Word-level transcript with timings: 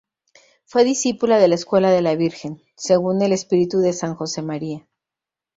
Fue 0.65 0.83
discípula 0.83 1.37
de 1.37 1.47
la 1.47 1.53
escuela 1.53 1.91
de 1.91 2.01
la 2.01 2.15
Virgen, 2.15 2.59
según 2.75 3.21
el 3.21 3.33
espíritu 3.33 3.77
de 3.81 3.93
San 3.93 4.15
Josemaría. 4.15 4.87